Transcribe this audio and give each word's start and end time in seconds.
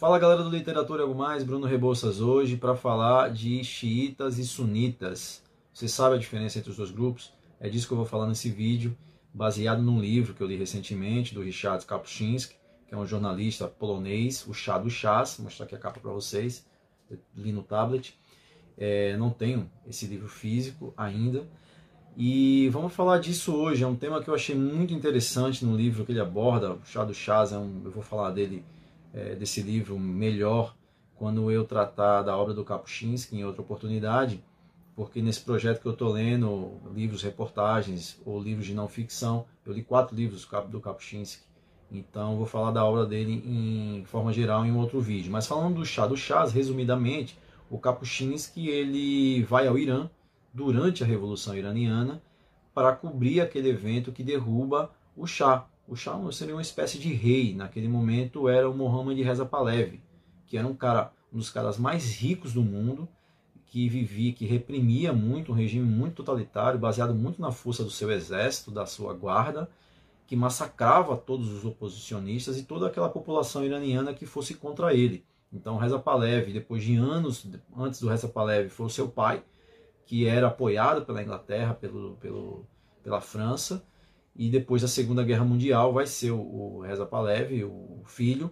Fala 0.00 0.18
galera 0.18 0.42
do 0.42 0.48
Literatura 0.48 1.02
e 1.02 1.04
Algo 1.04 1.14
Mais, 1.14 1.44
Bruno 1.44 1.66
Rebouças 1.66 2.22
hoje 2.22 2.56
para 2.56 2.74
falar 2.74 3.30
de 3.30 3.62
xiitas 3.62 4.38
e 4.38 4.46
sunitas. 4.46 5.42
Você 5.74 5.86
sabe 5.88 6.14
a 6.14 6.18
diferença 6.18 6.58
entre 6.58 6.70
os 6.70 6.78
dois 6.78 6.90
grupos? 6.90 7.34
É 7.60 7.68
disso 7.68 7.86
que 7.86 7.92
eu 7.92 7.98
vou 7.98 8.06
falar 8.06 8.26
nesse 8.26 8.48
vídeo, 8.48 8.96
baseado 9.34 9.82
num 9.82 10.00
livro 10.00 10.32
que 10.32 10.42
eu 10.42 10.46
li 10.46 10.56
recentemente 10.56 11.34
do 11.34 11.42
Richard 11.42 11.84
Kapuscinski, 11.84 12.56
que 12.88 12.94
é 12.94 12.96
um 12.96 13.04
jornalista 13.04 13.68
polonês, 13.68 14.46
o 14.48 14.54
chá 14.54 14.78
do 14.78 14.88
chás, 14.88 15.34
vou 15.36 15.44
mostrar 15.44 15.66
aqui 15.66 15.74
a 15.74 15.78
capa 15.78 16.00
para 16.00 16.12
vocês, 16.12 16.66
eu 17.10 17.18
li 17.36 17.52
no 17.52 17.62
tablet. 17.62 18.18
É, 18.78 19.18
não 19.18 19.28
tenho 19.28 19.70
esse 19.86 20.06
livro 20.06 20.28
físico 20.28 20.94
ainda. 20.96 21.46
E 22.16 22.70
vamos 22.70 22.94
falar 22.94 23.18
disso 23.18 23.54
hoje, 23.54 23.84
é 23.84 23.86
um 23.86 23.96
tema 23.96 24.22
que 24.22 24.30
eu 24.30 24.34
achei 24.34 24.56
muito 24.56 24.94
interessante 24.94 25.62
no 25.62 25.76
livro 25.76 26.06
que 26.06 26.12
ele 26.12 26.20
aborda, 26.20 26.72
o 26.72 26.86
chá 26.86 27.04
do 27.04 27.12
chás, 27.12 27.52
é 27.52 27.58
um, 27.58 27.82
eu 27.84 27.90
vou 27.90 28.02
falar 28.02 28.30
dele 28.30 28.64
é, 29.12 29.34
desse 29.34 29.62
livro 29.62 29.98
melhor 29.98 30.74
quando 31.16 31.50
eu 31.50 31.64
tratar 31.64 32.22
da 32.22 32.36
obra 32.36 32.54
do 32.54 32.64
Kapuscinski 32.64 33.36
em 33.36 33.44
outra 33.44 33.60
oportunidade, 33.60 34.42
porque 34.96 35.20
nesse 35.20 35.40
projeto 35.40 35.80
que 35.80 35.86
eu 35.86 35.92
estou 35.92 36.12
lendo, 36.12 36.72
livros, 36.94 37.22
reportagens 37.22 38.20
ou 38.24 38.40
livros 38.40 38.66
de 38.66 38.74
não 38.74 38.88
ficção, 38.88 39.44
eu 39.66 39.72
li 39.72 39.82
quatro 39.82 40.16
livros 40.16 40.48
do 40.70 40.80
Kapuscinski, 40.80 41.42
então 41.92 42.36
vou 42.36 42.46
falar 42.46 42.70
da 42.70 42.84
obra 42.84 43.04
dele 43.04 43.42
em 43.44 44.04
forma 44.04 44.32
geral 44.32 44.64
em 44.64 44.72
um 44.72 44.78
outro 44.78 45.00
vídeo. 45.00 45.30
Mas 45.30 45.46
falando 45.46 45.76
do 45.76 45.84
chá 45.84 46.06
do 46.06 46.16
chás, 46.16 46.52
resumidamente, 46.52 47.38
o 47.68 47.78
Kapuscinski 47.78 48.68
ele 48.68 49.42
vai 49.42 49.66
ao 49.66 49.76
Irã 49.78 50.08
durante 50.54 51.02
a 51.02 51.06
Revolução 51.06 51.54
Iraniana 51.54 52.22
para 52.74 52.94
cobrir 52.94 53.40
aquele 53.40 53.68
evento 53.68 54.12
que 54.12 54.22
derruba 54.22 54.90
o 55.16 55.26
chá, 55.26 55.66
o 55.90 55.96
Shah 55.96 56.16
seria 56.30 56.54
uma 56.54 56.62
espécie 56.62 56.98
de 56.98 57.12
rei. 57.12 57.52
Naquele 57.52 57.88
momento 57.88 58.48
era 58.48 58.70
o 58.70 58.72
Mohammad 58.72 59.18
Reza 59.18 59.44
Pahlavi, 59.44 60.00
que 60.46 60.56
era 60.56 60.66
um 60.66 60.74
cara, 60.74 61.12
um 61.32 61.38
dos 61.38 61.50
caras 61.50 61.76
mais 61.78 62.14
ricos 62.14 62.52
do 62.52 62.62
mundo, 62.62 63.08
que 63.66 63.88
vivia, 63.88 64.32
que 64.32 64.46
reprimia 64.46 65.12
muito, 65.12 65.50
um 65.50 65.54
regime 65.54 65.84
muito 65.84 66.14
totalitário, 66.14 66.78
baseado 66.78 67.12
muito 67.12 67.40
na 67.40 67.50
força 67.50 67.82
do 67.82 67.90
seu 67.90 68.08
exército, 68.12 68.70
da 68.70 68.86
sua 68.86 69.12
guarda, 69.14 69.68
que 70.28 70.36
massacrava 70.36 71.16
todos 71.16 71.52
os 71.52 71.64
oposicionistas 71.64 72.56
e 72.56 72.62
toda 72.62 72.86
aquela 72.86 73.08
população 73.08 73.64
iraniana 73.64 74.14
que 74.14 74.26
fosse 74.26 74.54
contra 74.54 74.94
ele. 74.94 75.24
Então 75.52 75.76
Reza 75.76 75.98
Pahlavi, 75.98 76.52
depois 76.52 76.84
de 76.84 76.94
anos 76.94 77.48
antes 77.76 78.00
do 78.00 78.08
Reza 78.08 78.28
Pahlavi, 78.28 78.68
foi 78.68 78.86
o 78.86 78.90
seu 78.90 79.08
pai, 79.08 79.42
que 80.06 80.24
era 80.24 80.46
apoiado 80.46 81.04
pela 81.04 81.20
Inglaterra, 81.20 81.74
pelo, 81.74 82.16
pelo, 82.18 82.64
pela 83.02 83.20
França, 83.20 83.84
e 84.34 84.50
depois 84.50 84.82
da 84.82 84.88
Segunda 84.88 85.22
Guerra 85.22 85.44
Mundial 85.44 85.92
vai 85.92 86.06
ser 86.06 86.30
o, 86.30 86.80
Reza 86.80 87.04
Pahlavi, 87.04 87.64
o 87.64 88.02
filho, 88.06 88.50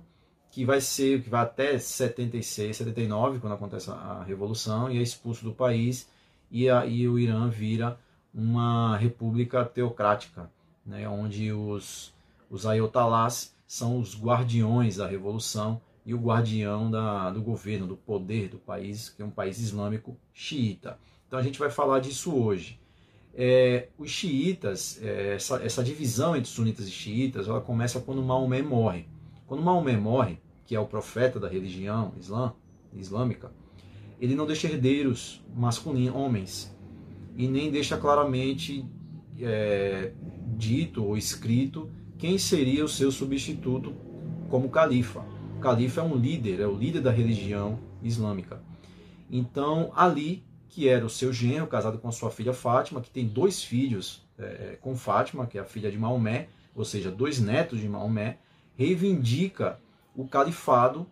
que 0.51 0.65
vai 0.65 0.81
ser 0.81 1.23
que 1.23 1.31
vai 1.31 1.43
até 1.43 1.79
76, 1.79 2.77
79, 2.77 3.39
quando 3.39 3.53
acontece 3.53 3.91
a 3.91 4.23
Revolução, 4.27 4.91
e 4.91 4.99
é 4.99 5.03
expulso 5.03 5.45
do 5.45 5.53
país, 5.53 6.09
e, 6.51 6.69
a, 6.69 6.87
e 6.87 7.07
o 7.09 7.19
Irã 7.19 7.49
vira 7.49 7.99
uma 8.35 8.97
república 8.97 9.65
teocrática, 9.65 10.51
né, 10.85 11.09
onde 11.09 11.53
os, 11.53 12.15
os 12.51 12.67
ayatollahs 12.67 13.55
são 13.67 13.99
os 14.01 14.19
guardiões 14.19 14.97
da 14.97 15.07
Revolução 15.07 15.81
e 16.05 16.15
o 16.15 16.19
guardião 16.19 16.91
da, 16.91 17.31
do 17.31 17.43
governo, 17.43 17.87
do 17.87 17.97
poder 17.97 18.49
do 18.49 18.59
país, 18.59 19.11
que 19.11 19.21
é 19.21 19.25
um 19.25 19.31
país 19.31 19.59
islâmico 19.59 20.17
xiita. 20.33 20.99
Então 21.27 21.39
a 21.39 21.43
gente 21.43 21.59
vai 21.59 21.71
falar 21.71 22.01
disso 22.01 22.35
hoje. 22.35 22.81
É, 23.41 23.91
os 23.97 24.11
xiitas, 24.11 25.01
é, 25.01 25.35
essa, 25.37 25.63
essa, 25.63 25.85
divisão 25.85 26.35
entre 26.35 26.51
sunitas 26.51 26.89
e 26.89 26.91
xiitas, 26.91 27.47
ela 27.47 27.61
começa 27.61 28.01
quando 28.01 28.21
Maomé 28.21 28.63
morre. 28.63 29.07
Quando 29.47 29.63
Maomé 29.63 29.97
morre, 29.97 30.41
que 30.67 30.75
é 30.75 30.81
o 30.81 30.87
profeta 30.87 31.39
da 31.39 31.47
religião 31.47 32.13
islã, 32.19 32.53
islâmica, 32.93 33.53
ele 34.21 34.35
não 34.35 34.45
deixa 34.45 34.67
herdeiros 34.67 35.41
masculinos, 35.55 36.17
homens, 36.17 36.77
e 37.37 37.47
nem 37.47 37.71
deixa 37.71 37.97
claramente 37.97 38.85
é, 39.41 40.13
dito 40.57 41.05
ou 41.05 41.17
escrito 41.17 41.89
quem 42.19 42.39
seria 42.39 42.85
o 42.85 42.89
seu 42.89 43.13
substituto 43.13 43.95
como 44.51 44.69
califa. 44.69 45.25
O 45.57 45.61
califa 45.61 46.01
é 46.01 46.05
um 46.05 46.17
líder, 46.17 46.59
é 46.59 46.67
o 46.67 46.77
líder 46.77 47.03
da 47.03 47.13
religião 47.13 47.79
islâmica. 48.03 48.61
Então, 49.31 49.93
ali 49.95 50.43
que 50.69 50.89
era 50.89 51.05
o 51.05 51.11
seu 51.11 51.33
genro, 51.33 51.67
casado 51.67 51.99
com 51.99 52.11
sua 52.13 52.31
filha 52.31 52.53
Fátima, 52.53 53.01
que 53.01 53.11
tem 53.11 53.27
dois 53.27 53.63
filhos 53.63 54.23
é, 54.39 54.77
com 54.81 54.97
Fátima, 54.97 55.47
que 55.47 55.59
é 55.59 55.61
a 55.61 55.65
filha 55.65 55.91
de 55.91 55.99
Maomé, 55.99 56.49
ou 56.75 56.85
seja, 56.85 57.11
dois 57.11 57.41
netos 57.41 57.81
de 57.81 57.89
Maomé, 57.89 58.39
reivindica 58.77 59.81
o 60.15 60.27
califado 60.27 61.07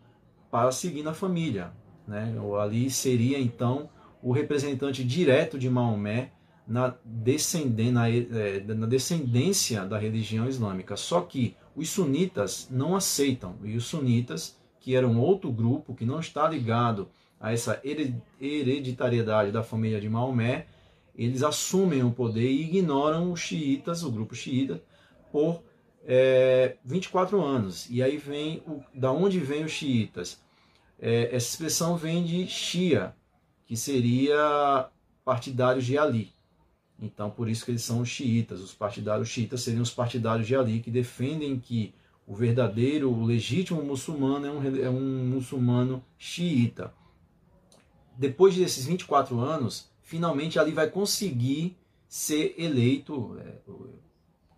para 0.50 0.70
seguir 0.70 1.02
na 1.02 1.12
família. 1.12 1.72
Né? 2.06 2.34
Ali 2.62 2.88
seria 2.90 3.38
então 3.38 3.88
o 4.22 4.32
representante 4.32 5.02
direto 5.02 5.58
de 5.58 5.68
Maomé 5.68 6.30
na, 6.66 6.94
descenden 7.04 7.92
na, 7.92 8.08
é, 8.08 8.60
na 8.66 8.86
descendência 8.86 9.84
da 9.84 9.98
religião 9.98 10.48
islâmica. 10.48 10.96
Só 10.96 11.20
que 11.20 11.56
os 11.74 11.90
sunitas 11.90 12.68
não 12.70 12.96
aceitam, 12.96 13.56
e 13.62 13.76
os 13.76 13.84
sunitas, 13.86 14.56
que 14.80 14.94
eram 14.94 15.18
outro 15.18 15.50
grupo 15.50 15.94
que 15.94 16.04
não 16.04 16.20
está 16.20 16.48
ligado 16.48 17.08
a 17.40 17.52
essa 17.52 17.80
hereditariedade 17.84 19.52
da 19.52 19.62
família 19.62 20.00
de 20.00 20.08
Maomé, 20.08 20.66
eles 21.14 21.42
assumem 21.42 22.02
o 22.02 22.10
poder 22.10 22.50
e 22.50 22.62
ignoram 22.62 23.32
os 23.32 23.40
xiitas, 23.40 24.02
o 24.02 24.10
grupo 24.10 24.34
xiita, 24.34 24.82
por 25.30 25.62
é, 26.06 26.76
24 26.84 27.42
anos. 27.42 27.88
E 27.90 28.02
aí 28.02 28.16
vem, 28.16 28.62
o, 28.66 28.82
da 28.94 29.12
onde 29.12 29.38
vem 29.38 29.64
os 29.64 29.72
xiitas? 29.72 30.40
É, 30.98 31.34
essa 31.34 31.48
expressão 31.48 31.96
vem 31.96 32.24
de 32.24 32.46
Shia, 32.46 33.14
que 33.66 33.76
seria 33.76 34.88
partidários 35.24 35.84
de 35.84 35.98
Ali. 35.98 36.32
Então, 37.00 37.30
por 37.30 37.48
isso 37.48 37.64
que 37.64 37.70
eles 37.70 37.82
são 37.82 38.00
os 38.00 38.08
xiitas. 38.08 38.60
Os 38.60 38.72
partidários 38.72 39.28
xiitas 39.28 39.60
seriam 39.60 39.82
os 39.82 39.90
partidários 39.90 40.46
de 40.46 40.56
Ali, 40.56 40.80
que 40.80 40.90
defendem 40.90 41.58
que 41.58 41.94
o 42.26 42.34
verdadeiro, 42.34 43.10
o 43.10 43.24
legítimo 43.24 43.82
muçulmano 43.82 44.46
é 44.46 44.50
um, 44.50 44.84
é 44.84 44.90
um 44.90 45.26
muçulmano 45.26 46.02
xiita 46.18 46.92
depois 48.16 48.54
desses 48.54 48.86
24 48.86 49.38
anos, 49.40 49.90
finalmente 50.02 50.58
Ali 50.58 50.72
vai 50.72 50.88
conseguir 50.88 51.76
ser 52.08 52.54
eleito 52.56 53.36
é, 53.40 53.58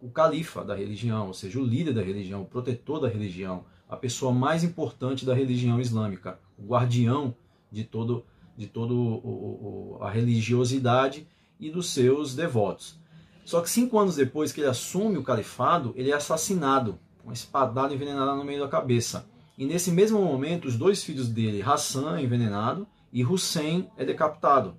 o, 0.01 0.11
califa 0.11 0.65
da 0.65 0.75
religião, 0.75 1.29
ou 1.29 1.35
seja, 1.35 1.59
o 1.59 1.65
líder 1.65 1.93
da 1.93 2.03
religião, 2.03 2.43
o 2.43 2.47
protetor 2.47 3.01
da 3.01 3.09
religião, 3.09 3.65
a 3.89 3.97
pessoa 3.97 4.33
mais 4.33 4.63
importante 4.63 5.25
da 5.25 5.35
religião 5.35 5.81
islâmica, 5.81 6.39
o 6.59 6.67
guardião 6.67 7.35
de 7.71 7.85
todo 7.85 8.25
de 8.57 8.69
o, 8.75 9.99
a 10.01 10.11
religiosidade 10.11 11.27
e 11.61 11.71
dos 11.71 11.91
seus 11.91 12.35
devotos. 12.35 12.99
Só 13.45 13.61
que 13.61 13.71
cinco 13.71 13.99
anos 13.99 14.17
depois 14.17 14.53
que 14.53 14.61
ele 14.61 14.69
assume 14.69 15.17
o 15.17 15.23
califado, 15.23 15.93
ele 15.97 16.11
é 16.11 16.15
assassinado, 16.15 16.99
uma 17.23 17.33
espadada 17.33 17.95
envenenada 17.95 18.35
no 18.35 18.45
meio 18.45 18.61
da 18.61 18.69
cabeça. 18.69 19.27
E 19.57 19.65
nesse 19.65 19.93
mesmo 19.93 20.21
momento, 20.21 20.67
os 20.67 20.77
dois 20.77 21.05
filhos 21.05 21.29
dele, 21.29 21.63
Hassan 21.63 22.21
envenenado 22.21 22.87
e 23.13 23.25
Hussein 23.25 23.89
é 23.97 24.05
decapitado 24.05 24.77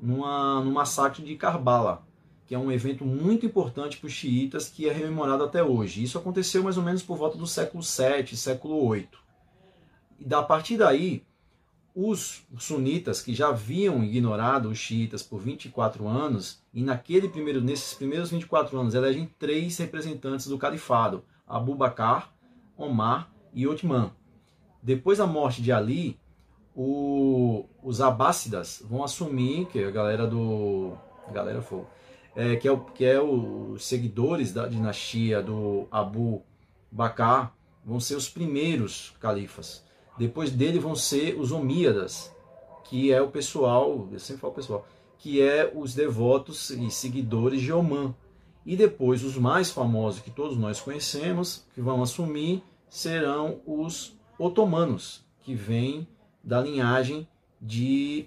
numa, 0.00 0.60
no 0.62 0.72
massacre 0.72 1.24
de 1.24 1.36
Karbala, 1.36 2.06
que 2.46 2.54
é 2.54 2.58
um 2.58 2.70
evento 2.70 3.04
muito 3.04 3.46
importante 3.46 3.96
para 3.96 4.06
os 4.06 4.12
xiitas 4.12 4.68
que 4.68 4.88
é 4.88 4.92
rememorado 4.92 5.44
até 5.44 5.62
hoje. 5.62 6.02
Isso 6.02 6.18
aconteceu 6.18 6.62
mais 6.62 6.76
ou 6.76 6.82
menos 6.82 7.02
por 7.02 7.16
volta 7.16 7.38
do 7.38 7.46
século 7.46 7.82
7, 7.82 8.36
século 8.36 8.84
8. 8.84 9.18
E 10.18 10.24
da 10.24 10.42
partir 10.42 10.76
daí, 10.76 11.24
os 11.94 12.46
sunitas 12.58 13.20
que 13.20 13.34
já 13.34 13.48
haviam 13.48 14.02
ignorado 14.02 14.70
os 14.70 14.78
xiitas 14.78 15.22
por 15.22 15.40
24 15.40 16.08
anos, 16.08 16.62
e 16.72 16.82
naquele 16.82 17.28
primeiro, 17.28 17.60
nesses 17.60 17.94
primeiros 17.94 18.30
24 18.30 18.78
anos 18.78 18.94
elegem 18.94 19.30
três 19.38 19.76
representantes 19.78 20.46
do 20.46 20.58
califado, 20.58 21.24
Abu 21.46 21.74
Bakr, 21.74 22.32
Omar 22.76 23.30
e 23.52 23.66
Otman. 23.66 24.10
Depois 24.82 25.18
da 25.18 25.26
morte 25.26 25.62
de 25.62 25.70
Ali, 25.70 26.18
o, 26.74 27.66
os 27.82 28.00
abássidas 28.00 28.82
vão 28.88 29.04
assumir, 29.04 29.66
que 29.66 29.78
é 29.78 29.86
a 29.86 29.90
galera 29.90 30.26
do. 30.26 30.92
Galera 31.32 31.62
foi, 31.62 31.82
é, 32.34 32.56
que, 32.56 32.66
é 32.66 32.72
o, 32.72 32.80
que 32.80 33.04
é 33.04 33.20
os 33.20 33.84
seguidores 33.84 34.52
da 34.52 34.66
dinastia 34.66 35.42
do 35.42 35.86
Abu 35.90 36.42
Bakr, 36.90 37.52
vão 37.84 38.00
ser 38.00 38.16
os 38.16 38.28
primeiros 38.28 39.14
califas. 39.20 39.84
Depois 40.18 40.50
dele 40.50 40.78
vão 40.78 40.94
ser 40.94 41.38
os 41.38 41.52
Omíadas, 41.52 42.32
que 42.84 43.12
é 43.12 43.20
o 43.20 43.28
pessoal, 43.28 44.08
eu 44.12 44.18
sempre 44.18 44.40
falo 44.40 44.54
pessoal, 44.54 44.86
que 45.18 45.40
é 45.40 45.70
os 45.74 45.94
devotos 45.94 46.70
e 46.70 46.90
seguidores 46.90 47.60
de 47.60 47.72
Oman. 47.72 48.14
E 48.64 48.76
depois 48.76 49.24
os 49.24 49.36
mais 49.36 49.70
famosos 49.70 50.20
que 50.20 50.30
todos 50.30 50.56
nós 50.56 50.80
conhecemos, 50.80 51.64
que 51.74 51.80
vão 51.80 52.02
assumir, 52.02 52.62
serão 52.88 53.60
os 53.66 54.16
otomanos, 54.38 55.24
que 55.42 55.54
vêm 55.54 56.06
da 56.42 56.60
linhagem 56.60 57.26
de 57.60 58.26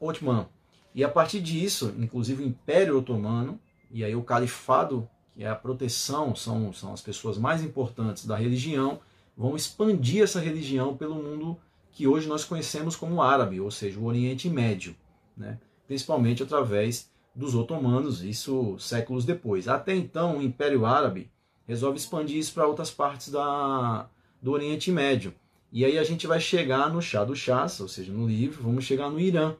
Otman. 0.00 0.46
E 0.94 1.02
a 1.02 1.08
partir 1.08 1.40
disso, 1.40 1.94
inclusive 1.98 2.42
o 2.42 2.46
Império 2.46 2.98
Otomano, 2.98 3.58
e 3.90 4.04
aí 4.04 4.14
o 4.14 4.22
Califado, 4.22 5.08
que 5.34 5.42
é 5.42 5.48
a 5.48 5.54
proteção, 5.54 6.34
são, 6.34 6.72
são 6.72 6.92
as 6.92 7.00
pessoas 7.00 7.36
mais 7.38 7.62
importantes 7.62 8.26
da 8.26 8.36
religião, 8.36 9.00
vão 9.36 9.56
expandir 9.56 10.22
essa 10.22 10.40
religião 10.40 10.96
pelo 10.96 11.16
mundo 11.16 11.58
que 11.90 12.06
hoje 12.06 12.28
nós 12.28 12.44
conhecemos 12.44 12.96
como 12.96 13.22
árabe, 13.22 13.60
ou 13.60 13.70
seja, 13.70 13.98
o 13.98 14.04
Oriente 14.04 14.48
Médio, 14.48 14.96
né? 15.36 15.58
principalmente 15.86 16.42
através 16.42 17.10
dos 17.34 17.54
otomanos, 17.54 18.22
isso 18.22 18.76
séculos 18.78 19.24
depois. 19.24 19.68
Até 19.68 19.94
então, 19.94 20.38
o 20.38 20.42
Império 20.42 20.86
Árabe 20.86 21.30
resolve 21.66 21.98
expandir 21.98 22.36
isso 22.36 22.52
para 22.52 22.66
outras 22.66 22.90
partes 22.90 23.30
da, 23.30 24.08
do 24.40 24.52
Oriente 24.52 24.90
Médio. 24.92 25.34
E 25.74 25.84
aí 25.84 25.98
a 25.98 26.04
gente 26.04 26.24
vai 26.24 26.38
chegar 26.38 26.88
no 26.88 27.02
chá 27.02 27.24
do 27.24 27.34
chás, 27.34 27.80
ou 27.80 27.88
seja, 27.88 28.12
no 28.12 28.28
livro, 28.28 28.62
vamos 28.62 28.84
chegar 28.84 29.10
no 29.10 29.18
Irã. 29.18 29.56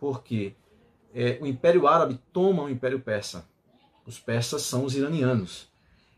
Porque 0.00 0.54
é, 1.14 1.36
o 1.38 1.46
Império 1.46 1.86
Árabe 1.86 2.18
toma 2.32 2.62
o 2.62 2.70
Império 2.70 2.98
Persa. 2.98 3.46
Os 4.06 4.18
persas 4.18 4.62
são 4.62 4.86
os 4.86 4.96
iranianos. 4.96 5.68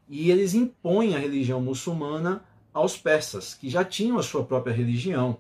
E 0.09 0.31
eles 0.31 0.55
impõem 0.55 1.17
a 1.17 1.19
religião 1.19 1.61
muçulmana 1.61 2.45
aos 2.73 2.97
persas, 2.97 3.53
que 3.53 3.69
já 3.69 3.85
tinham 3.85 4.17
a 4.17 4.23
sua 4.23 4.45
própria 4.45 4.73
religião. 4.73 5.39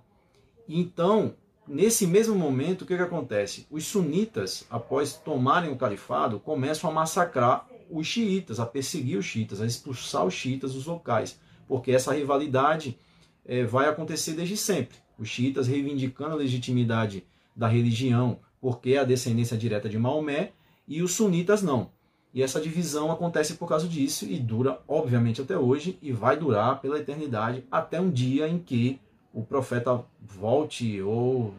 Então, 0.68 1.34
nesse 1.64 2.08
mesmo 2.08 2.34
momento, 2.34 2.82
o 2.82 2.86
que, 2.86 2.96
que 2.96 3.02
acontece? 3.02 3.68
Os 3.70 3.86
sunitas, 3.86 4.66
após 4.68 5.12
tomarem 5.12 5.70
o 5.70 5.76
califado, 5.76 6.40
começam 6.40 6.90
a 6.90 6.92
massacrar 6.92 7.68
os 7.88 8.04
xiitas, 8.04 8.58
a 8.58 8.66
perseguir 8.66 9.16
os 9.16 9.26
xiitas, 9.26 9.60
a 9.60 9.66
expulsar 9.66 10.26
os 10.26 10.34
xiitas 10.34 10.74
dos 10.74 10.86
locais, 10.86 11.38
porque 11.68 11.92
essa 11.92 12.12
rivalidade 12.12 12.98
é, 13.46 13.64
vai 13.64 13.88
acontecer 13.88 14.32
desde 14.32 14.56
sempre. 14.56 14.98
Os 15.18 15.28
xiitas 15.28 15.66
reivindicando 15.66 16.32
a 16.32 16.38
legitimidade 16.38 17.24
da 17.54 17.68
religião, 17.68 18.38
porque 18.60 18.90
é 18.90 18.98
a 18.98 19.04
descendência 19.04 19.56
direta 19.56 19.88
de 19.88 19.98
Maomé, 19.98 20.52
e 20.86 21.02
os 21.02 21.12
sunitas 21.12 21.62
não. 21.62 21.90
E 22.34 22.42
essa 22.42 22.60
divisão 22.60 23.10
acontece 23.10 23.54
por 23.54 23.66
causa 23.66 23.88
disso 23.88 24.26
e 24.26 24.38
dura, 24.38 24.78
obviamente, 24.86 25.40
até 25.40 25.56
hoje 25.56 25.98
e 26.02 26.12
vai 26.12 26.36
durar 26.36 26.80
pela 26.80 26.98
eternidade 26.98 27.64
até 27.70 27.98
um 27.98 28.10
dia 28.10 28.46
em 28.46 28.58
que 28.58 29.00
o 29.32 29.42
profeta 29.42 30.04
volte 30.20 31.00
ou 31.00 31.54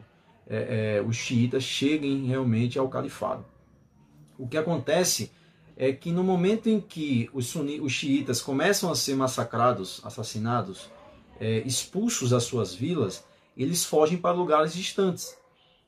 é, 0.48 0.98
é, 0.98 1.02
os 1.02 1.16
xiitas 1.16 1.64
cheguem 1.64 2.26
realmente 2.26 2.78
ao 2.78 2.88
califado. 2.90 3.44
O 4.38 4.48
que 4.48 4.58
acontece 4.58 5.32
é 5.76 5.92
que 5.92 6.12
no 6.12 6.24
momento 6.24 6.70
em 6.70 6.80
que 6.80 7.30
os, 7.34 7.48
suni, 7.48 7.80
os 7.80 7.92
xiitas 7.92 8.42
começam 8.42 8.92
a 8.92 8.96
ser 8.96 9.16
massacrados, 9.16 10.02
assassinados, 10.04 10.90
é, 11.40 11.60
expulsos 11.60 12.32
das 12.32 12.44
suas 12.44 12.74
vilas, 12.74 13.24
eles 13.56 13.84
fogem 13.84 14.18
para 14.18 14.36
lugares 14.36 14.74
distantes, 14.74 15.38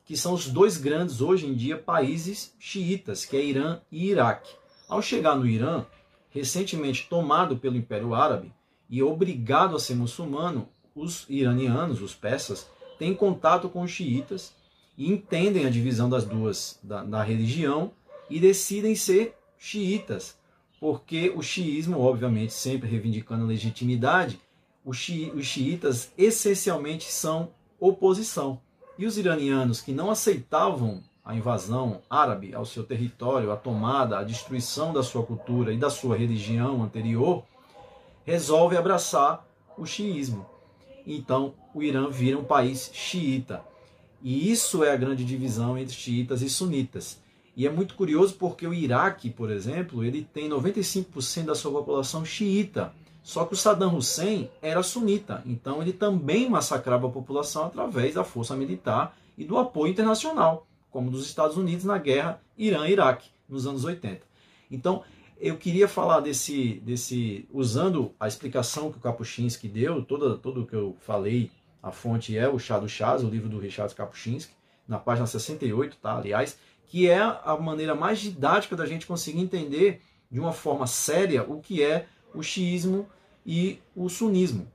que 0.05 0.17
são 0.17 0.33
os 0.33 0.47
dois 0.47 0.77
grandes 0.77 1.21
hoje 1.21 1.45
em 1.45 1.53
dia 1.53 1.77
países 1.77 2.55
xiitas, 2.59 3.25
que 3.25 3.37
é 3.37 3.43
Irã 3.43 3.79
e 3.91 4.07
Iraque. 4.07 4.51
Ao 4.87 5.01
chegar 5.01 5.35
no 5.35 5.45
Irã, 5.45 5.85
recentemente 6.31 7.07
tomado 7.07 7.57
pelo 7.57 7.77
Império 7.77 8.15
Árabe 8.15 8.51
e 8.89 9.03
obrigado 9.03 9.75
a 9.75 9.79
ser 9.79 9.95
muçulmano, 9.95 10.67
os 10.95 11.25
iranianos, 11.29 12.01
os 12.01 12.15
persas, 12.15 12.67
têm 12.97 13.13
contato 13.13 13.69
com 13.69 13.83
os 13.83 13.91
xiitas 13.91 14.53
e 14.97 15.11
entendem 15.11 15.65
a 15.65 15.69
divisão 15.69 16.09
das 16.09 16.25
duas 16.25 16.79
da, 16.83 17.03
da 17.03 17.23
religião 17.23 17.91
e 18.29 18.39
decidem 18.39 18.95
ser 18.95 19.35
xiitas, 19.57 20.37
porque 20.79 21.31
o 21.35 21.41
xiismo, 21.41 21.99
obviamente, 21.99 22.53
sempre 22.53 22.89
reivindicando 22.89 23.43
a 23.43 23.47
legitimidade, 23.47 24.39
os, 24.83 24.97
xi, 24.97 25.31
os 25.35 25.45
xiitas 25.45 26.11
essencialmente 26.17 27.11
são 27.11 27.49
oposição. 27.79 28.59
E 28.97 29.05
os 29.05 29.17
iranianos 29.17 29.81
que 29.81 29.91
não 29.91 30.11
aceitavam 30.11 31.01
a 31.23 31.35
invasão 31.35 32.01
árabe 32.09 32.53
ao 32.53 32.65
seu 32.65 32.83
território, 32.83 33.51
a 33.51 33.55
tomada, 33.55 34.17
a 34.17 34.23
destruição 34.23 34.91
da 34.91 35.03
sua 35.03 35.23
cultura 35.23 35.71
e 35.71 35.77
da 35.77 35.89
sua 35.89 36.17
religião 36.17 36.83
anterior, 36.83 37.43
resolve 38.25 38.75
abraçar 38.75 39.45
o 39.77 39.85
xiismo. 39.85 40.45
Então, 41.05 41.53
o 41.73 41.81
Irã 41.81 42.09
vira 42.09 42.37
um 42.37 42.43
país 42.43 42.89
xiita. 42.93 43.63
E 44.21 44.51
isso 44.51 44.83
é 44.83 44.91
a 44.91 44.97
grande 44.97 45.23
divisão 45.23 45.77
entre 45.77 45.95
xiitas 45.95 46.41
e 46.41 46.49
sunitas. 46.49 47.21
E 47.55 47.65
é 47.65 47.69
muito 47.69 47.95
curioso 47.95 48.35
porque 48.35 48.65
o 48.65 48.73
Iraque, 48.73 49.29
por 49.29 49.49
exemplo, 49.51 50.03
ele 50.03 50.27
tem 50.33 50.49
95% 50.49 51.45
da 51.45 51.55
sua 51.55 51.71
população 51.71 52.23
xiita. 52.23 52.93
Só 53.29 53.45
que 53.45 53.53
o 53.53 53.55
Saddam 53.55 53.95
Hussein 53.95 54.49
era 54.59 54.81
sunita, 54.81 55.43
então 55.45 55.83
ele 55.83 55.93
também 55.93 56.49
massacrava 56.49 57.05
a 57.05 57.11
população 57.11 57.65
através 57.65 58.15
da 58.15 58.23
força 58.23 58.55
militar 58.55 59.15
e 59.37 59.45
do 59.45 59.59
apoio 59.59 59.91
internacional, 59.91 60.65
como 60.89 61.11
dos 61.11 61.27
Estados 61.27 61.55
Unidos 61.55 61.85
na 61.85 61.99
guerra 61.99 62.41
Irã-Iraque, 62.57 63.29
nos 63.47 63.67
anos 63.67 63.85
80. 63.85 64.21
Então, 64.71 65.03
eu 65.39 65.57
queria 65.57 65.87
falar 65.87 66.21
desse, 66.21 66.81
desse 66.83 67.47
usando 67.53 68.11
a 68.19 68.27
explicação 68.27 68.91
que 68.91 68.97
o 68.97 69.01
Kapuscinski 69.01 69.67
deu, 69.67 70.03
toda, 70.03 70.35
tudo 70.35 70.65
que 70.65 70.75
eu 70.75 70.97
falei, 70.99 71.51
a 71.83 71.91
fonte 71.91 72.35
é 72.35 72.49
o 72.49 72.57
Chá 72.57 72.79
do 72.79 72.89
Chás, 72.89 73.23
o 73.23 73.29
livro 73.29 73.47
do 73.47 73.59
Richard 73.59 73.93
Kapuscinski, 73.93 74.53
na 74.87 74.97
página 74.97 75.27
68, 75.27 75.97
tá? 75.97 76.17
Aliás, 76.17 76.57
que 76.87 77.07
é 77.07 77.19
a 77.19 77.55
maneira 77.61 77.93
mais 77.93 78.17
didática 78.17 78.75
da 78.75 78.87
gente 78.87 79.05
conseguir 79.05 79.39
entender 79.39 80.01
de 80.31 80.39
uma 80.39 80.51
forma 80.51 80.87
séria 80.87 81.43
o 81.43 81.59
que 81.59 81.83
é 81.83 82.07
o 82.33 82.41
xiismo 82.41 83.07
e 83.45 83.79
o 83.95 84.09
sunismo. 84.09 84.67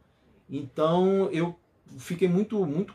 Então 0.49 1.29
eu 1.31 1.57
fiquei 1.99 2.29
muito, 2.29 2.65
muito 2.67 2.95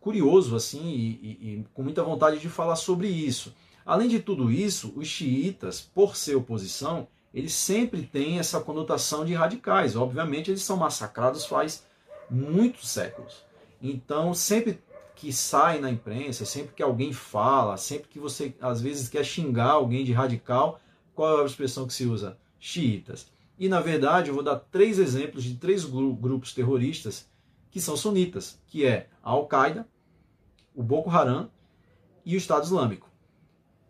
curioso 0.00 0.54
assim 0.54 0.88
e, 0.88 1.10
e, 1.22 1.54
e 1.54 1.64
com 1.74 1.82
muita 1.82 2.02
vontade 2.02 2.38
de 2.38 2.48
falar 2.48 2.76
sobre 2.76 3.08
isso. 3.08 3.54
Além 3.84 4.08
de 4.08 4.18
tudo 4.18 4.50
isso, 4.50 4.92
os 4.96 5.06
xiitas, 5.06 5.80
por 5.80 6.16
ser 6.16 6.34
oposição, 6.34 7.06
eles 7.32 7.54
sempre 7.54 8.02
têm 8.02 8.38
essa 8.38 8.60
conotação 8.60 9.24
de 9.24 9.34
radicais. 9.34 9.94
Obviamente, 9.94 10.50
eles 10.50 10.62
são 10.62 10.76
massacrados 10.76 11.44
faz 11.44 11.84
muitos 12.30 12.88
séculos. 12.88 13.44
Então, 13.80 14.34
sempre 14.34 14.80
que 15.14 15.32
sai 15.32 15.78
na 15.78 15.90
imprensa, 15.90 16.44
sempre 16.44 16.74
que 16.74 16.82
alguém 16.82 17.12
fala, 17.12 17.76
sempre 17.76 18.08
que 18.08 18.18
você 18.18 18.54
às 18.60 18.80
vezes 18.80 19.08
quer 19.08 19.24
xingar 19.24 19.72
alguém 19.72 20.04
de 20.04 20.12
radical, 20.12 20.80
qual 21.14 21.38
é 21.38 21.42
a 21.42 21.46
expressão 21.46 21.86
que 21.86 21.94
se 21.94 22.04
usa? 22.04 22.36
Xiitas. 22.58 23.30
E 23.58 23.68
na 23.68 23.80
verdade, 23.80 24.28
eu 24.28 24.34
vou 24.34 24.42
dar 24.42 24.56
três 24.56 24.98
exemplos 24.98 25.42
de 25.44 25.56
três 25.56 25.84
grupos 25.84 26.52
terroristas 26.52 27.28
que 27.70 27.80
são 27.80 27.96
sunitas, 27.96 28.60
que 28.66 28.84
é 28.84 29.08
a 29.22 29.30
Al-Qaeda, 29.30 29.86
o 30.74 30.82
Boko 30.82 31.10
Haram 31.10 31.50
e 32.24 32.34
o 32.34 32.38
Estado 32.38 32.64
Islâmico. 32.64 33.10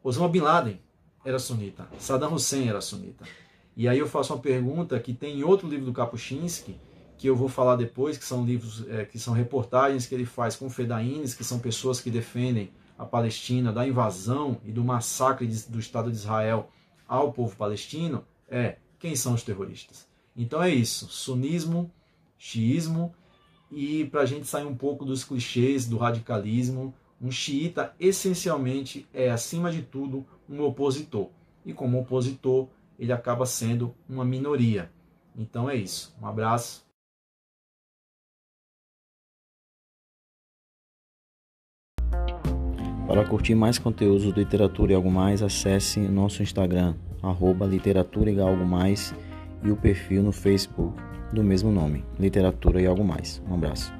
Osama 0.03 0.29
Bin 0.29 0.41
Laden 0.41 0.81
era 1.25 1.39
sunita, 1.39 1.89
Saddam 1.99 2.33
Hussein 2.33 2.69
era 2.69 2.81
sunita. 2.81 3.25
E 3.77 3.89
aí 3.89 3.99
eu 3.99 4.07
faço 4.07 4.33
uma 4.33 4.41
pergunta 4.41 4.99
que 5.01 5.13
tem 5.13 5.41
em 5.41 5.43
outro 5.43 5.69
livro 5.69 5.85
do 5.85 5.93
Kapuscinski, 5.93 6.77
que 7.19 7.27
eu 7.27 7.35
vou 7.35 7.49
falar 7.49 7.77
depois, 7.77 8.17
que 8.17 8.25
são 8.25 8.45
livros, 8.45 8.85
é, 8.89 9.05
que 9.05 9.19
são 9.19 9.35
reportagens 9.35 10.07
que 10.07 10.15
ele 10.15 10.25
faz 10.25 10.55
com 10.55 10.71
fedaínes, 10.71 11.35
que 11.35 11.43
são 11.43 11.59
pessoas 11.59 12.01
que 12.01 12.11
defendem 12.11 12.71
a 12.99 13.05
Palestina 13.05 13.73
da 13.73 13.87
invasão 13.87 14.61
e 14.65 14.71
do 14.71 14.85
massacre 14.85 15.47
de, 15.47 15.69
do 15.69 15.79
Estado 15.79 16.11
de 16.11 16.17
Israel 16.17 16.71
ao 17.07 17.33
povo 17.33 17.55
palestino, 17.57 18.25
é 18.49 18.77
quem 18.99 19.15
são 19.17 19.35
os 19.35 19.43
terroristas. 19.43 20.09
Então 20.37 20.63
é 20.63 20.71
isso, 20.71 21.09
sunismo, 21.09 21.91
xiismo, 22.39 23.15
e 23.71 24.05
para 24.05 24.23
a 24.23 24.27
gente 24.27 24.47
sair 24.47 24.65
um 24.65 24.77
pouco 24.77 25.05
dos 25.05 25.25
clichês, 25.25 25.87
do 25.87 25.97
radicalismo, 25.97 26.95
um 27.21 27.31
xiita 27.31 27.95
essencialmente 27.99 29.07
é, 29.13 29.31
acima 29.31 29.73
de 29.73 29.83
tudo, 29.83 30.25
um 30.49 30.63
opositor. 30.63 31.31
E 31.65 31.73
como 31.73 31.99
opositor, 31.99 32.69
ele 32.99 33.13
acaba 33.13 33.45
sendo 33.45 33.95
uma 34.09 34.25
minoria. 34.25 34.91
Então 35.37 35.69
é 35.69 35.75
isso. 35.75 36.15
Um 36.21 36.27
abraço. 36.27 36.86
Para 43.07 43.25
curtir 43.25 43.55
mais 43.55 43.79
conteúdos 43.79 44.25
de 44.25 44.33
literatura 44.33 44.93
e 44.93 44.95
algo 44.95 45.11
mais, 45.11 45.41
acesse 45.41 46.01
nosso 46.01 46.43
Instagram, 46.43 46.95
arroba 47.23 47.65
literatura 47.65 48.31
e 48.31 48.41
algo 48.41 48.67
mais, 48.67 49.15
e 49.63 49.71
o 49.71 49.77
perfil 49.77 50.23
no 50.23 50.33
Facebook 50.33 51.01
do 51.33 51.43
mesmo 51.43 51.71
nome, 51.71 52.05
Literatura 52.19 52.81
e 52.81 52.87
Algo 52.87 53.05
Mais. 53.05 53.43
Um 53.49 53.55
abraço. 53.55 53.93